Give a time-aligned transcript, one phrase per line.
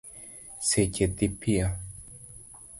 [0.69, 1.67] Seche dhi piyo